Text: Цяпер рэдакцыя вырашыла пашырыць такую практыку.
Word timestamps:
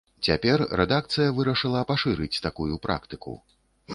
Цяпер 0.27 0.61
рэдакцыя 0.79 1.27
вырашыла 1.39 1.83
пашырыць 1.91 2.41
такую 2.47 2.81
практыку. 2.87 3.37